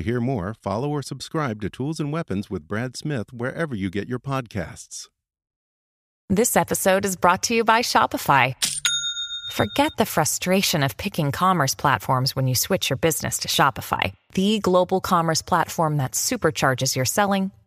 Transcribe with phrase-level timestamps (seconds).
[0.00, 3.90] To hear more, follow or subscribe to Tools and Weapons with Brad Smith wherever you
[3.90, 5.08] get your podcasts.
[6.30, 8.54] This episode is brought to you by Shopify.
[9.52, 14.60] Forget the frustration of picking commerce platforms when you switch your business to Shopify, the
[14.60, 17.50] global commerce platform that supercharges your selling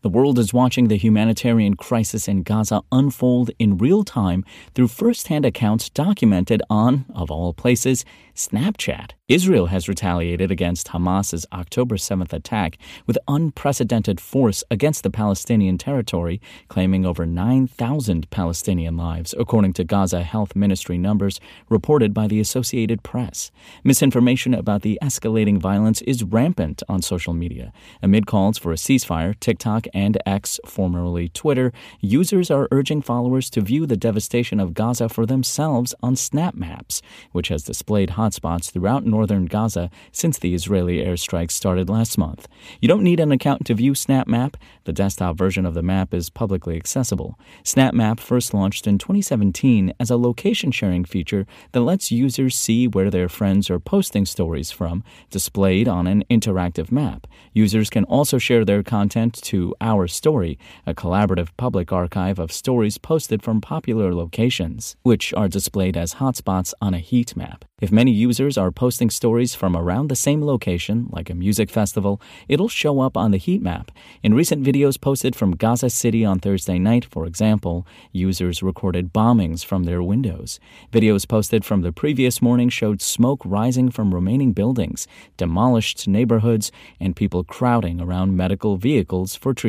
[0.00, 5.26] The world is watching the humanitarian crisis in Gaza unfold in real time through first
[5.26, 9.10] hand accounts documented on, of all places, Snapchat.
[9.26, 16.40] Israel has retaliated against Hamas's October 7th attack with unprecedented force against the Palestinian territory,
[16.68, 23.02] claiming over 9,000 Palestinian lives, according to Gaza Health Ministry numbers reported by the Associated
[23.02, 23.50] Press.
[23.82, 27.72] Misinformation about the escalating violence is rampant on social media.
[28.00, 33.60] Amid calls for a ceasefire, TikTok and X, formerly Twitter, users are urging followers to
[33.60, 39.04] view the devastation of Gaza for themselves on Snap Maps, which has displayed hotspots throughout
[39.04, 42.48] northern Gaza since the Israeli airstrikes started last month.
[42.80, 44.54] You don't need an account to view SnapMap.
[44.84, 47.38] The desktop version of the map is publicly accessible.
[47.64, 53.10] SnapMap first launched in 2017 as a location sharing feature that lets users see where
[53.10, 57.26] their friends are posting stories from, displayed on an interactive map.
[57.52, 62.98] Users can also share their content to Our Story, a collaborative public archive of stories
[62.98, 67.64] posted from popular locations, which are displayed as hotspots on a heat map.
[67.80, 72.20] If many users are posting stories from around the same location, like a music festival,
[72.48, 73.92] it'll show up on the heat map.
[74.20, 79.64] In recent videos posted from Gaza City on Thursday night, for example, users recorded bombings
[79.64, 80.58] from their windows.
[80.92, 85.06] Videos posted from the previous morning showed smoke rising from remaining buildings,
[85.36, 89.67] demolished neighborhoods, and people crowding around medical vehicles for treatment.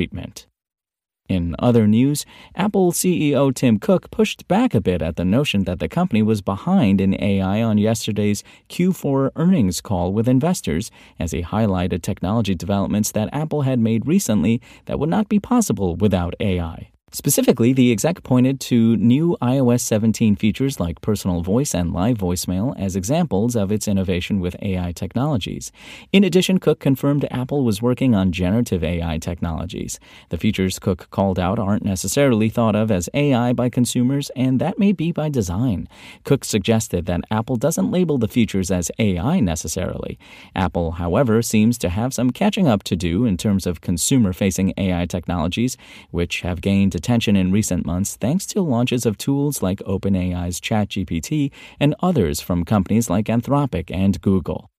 [1.29, 5.77] In other news, Apple CEO Tim Cook pushed back a bit at the notion that
[5.77, 10.89] the company was behind in AI on yesterday's Q4 earnings call with investors
[11.19, 15.95] as he highlighted technology developments that Apple had made recently that would not be possible
[15.95, 16.89] without AI.
[17.11, 22.77] Specifically, the exec pointed to new iOS 17 features like personal voice and live voicemail
[22.77, 25.71] as examples of its innovation with AI technologies.
[26.13, 29.99] In addition, Cook confirmed Apple was working on generative AI technologies.
[30.29, 34.77] The features Cook called out aren't necessarily thought of as AI by consumers, and that
[34.77, 35.87] may be by design.
[36.23, 40.19] Cook suggested that Apple doesn't label the features as AI necessarily.
[40.55, 44.73] Apple, however, seems to have some catching up to do in terms of consumer facing
[44.77, 45.75] AI technologies,
[46.11, 51.51] which have gained attention in recent months thanks to launches of tools like OpenAI's ChatGPT
[51.79, 54.69] and others from companies like Anthropic and Google.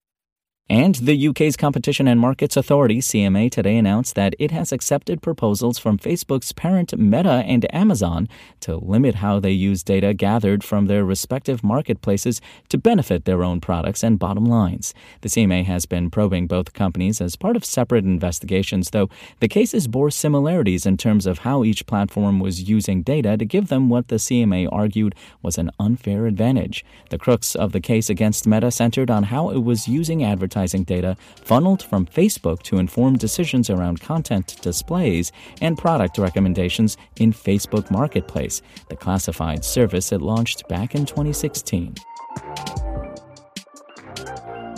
[0.69, 5.77] And the UK's Competition and Markets Authority, CMA, today announced that it has accepted proposals
[5.77, 8.29] from Facebook's parent Meta and Amazon
[8.61, 12.39] to limit how they use data gathered from their respective marketplaces
[12.69, 14.93] to benefit their own products and bottom lines.
[15.19, 19.09] The CMA has been probing both companies as part of separate investigations, though
[19.41, 23.67] the cases bore similarities in terms of how each platform was using data to give
[23.67, 26.85] them what the CMA argued was an unfair advantage.
[27.09, 30.83] The crux of the case against Meta centered on how it was using advertising advertising
[30.83, 37.89] data funneled from Facebook to inform decisions around content displays and product recommendations in Facebook
[37.89, 41.95] Marketplace, the classified service it launched back in 2016.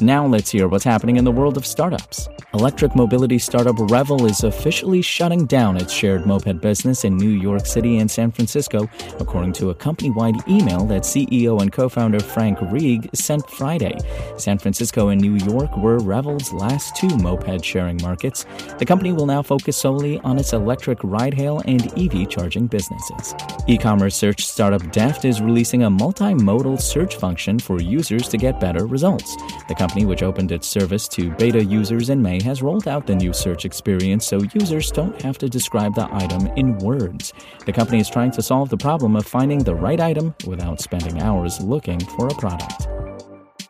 [0.01, 2.28] Now let's hear what's happening in the world of startups.
[2.54, 7.66] Electric mobility startup Revel is officially shutting down its shared moped business in New York
[7.66, 12.19] City and San Francisco, according to a company wide email that CEO and co founder
[12.19, 13.98] Frank Reig sent Friday.
[14.38, 18.45] San Francisco and New York were Revel's last two moped sharing markets.
[18.80, 23.36] The company will now focus solely on its electric ride hail and EV charging businesses.
[23.68, 28.60] E commerce search startup Deft is releasing a multimodal search function for users to get
[28.60, 29.36] better results.
[29.68, 33.13] The company, which opened its service to beta users in May, has rolled out the
[33.13, 37.33] new search experience so users don't have to describe the item in words.
[37.65, 41.21] The company is trying to solve the problem of finding the right item without spending
[41.21, 42.88] hours looking for a product.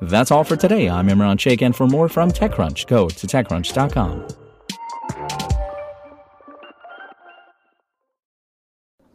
[0.02, 0.88] That's all for today.
[0.88, 4.28] I'm Imran Sheikh, and for more from TechCrunch, go to TechCrunch.com.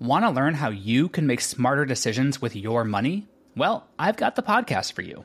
[0.00, 3.28] Want to learn how you can make smarter decisions with your money?
[3.54, 5.24] Well, I've got the podcast for you.